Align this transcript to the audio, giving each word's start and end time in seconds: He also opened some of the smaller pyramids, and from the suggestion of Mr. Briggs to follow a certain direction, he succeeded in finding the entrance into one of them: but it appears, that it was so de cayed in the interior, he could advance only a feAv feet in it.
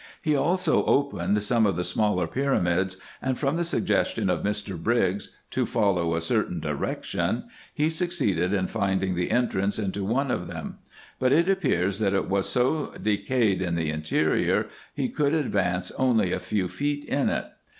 He 0.19 0.35
also 0.35 0.83
opened 0.85 1.39
some 1.43 1.67
of 1.67 1.75
the 1.75 1.83
smaller 1.83 2.25
pyramids, 2.25 2.97
and 3.21 3.37
from 3.37 3.55
the 3.55 3.63
suggestion 3.63 4.31
of 4.31 4.41
Mr. 4.41 4.75
Briggs 4.75 5.35
to 5.51 5.63
follow 5.67 6.15
a 6.15 6.21
certain 6.21 6.59
direction, 6.59 7.43
he 7.71 7.87
succeeded 7.87 8.51
in 8.51 8.65
finding 8.65 9.13
the 9.13 9.29
entrance 9.29 9.77
into 9.77 10.03
one 10.03 10.31
of 10.31 10.47
them: 10.47 10.79
but 11.19 11.31
it 11.31 11.47
appears, 11.47 11.99
that 11.99 12.15
it 12.15 12.27
was 12.27 12.49
so 12.49 12.95
de 12.99 13.15
cayed 13.17 13.61
in 13.61 13.75
the 13.75 13.91
interior, 13.91 14.65
he 14.91 15.07
could 15.07 15.35
advance 15.35 15.91
only 15.91 16.31
a 16.31 16.39
feAv 16.39 16.71
feet 16.71 17.03
in 17.05 17.29
it. 17.29 17.45